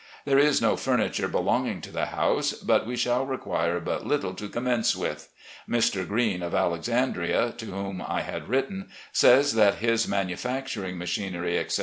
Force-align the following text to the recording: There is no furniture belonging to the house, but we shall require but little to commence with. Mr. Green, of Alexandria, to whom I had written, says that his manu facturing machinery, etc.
There 0.25 0.39
is 0.39 0.63
no 0.63 0.77
furniture 0.77 1.27
belonging 1.27 1.79
to 1.81 1.91
the 1.91 2.07
house, 2.07 2.53
but 2.53 2.87
we 2.87 2.95
shall 2.95 3.23
require 3.23 3.79
but 3.79 4.03
little 4.03 4.33
to 4.33 4.49
commence 4.49 4.95
with. 4.95 5.29
Mr. 5.69 6.07
Green, 6.07 6.41
of 6.41 6.55
Alexandria, 6.55 7.53
to 7.59 7.65
whom 7.67 8.03
I 8.07 8.21
had 8.23 8.49
written, 8.49 8.89
says 9.13 9.53
that 9.53 9.75
his 9.75 10.07
manu 10.07 10.37
facturing 10.37 10.95
machinery, 10.95 11.59
etc. 11.59 11.79